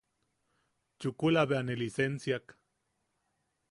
[0.99, 2.45] Chukula bea ne lisensiak.